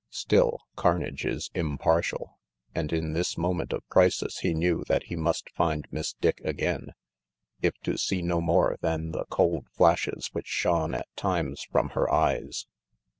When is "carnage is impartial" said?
0.75-2.39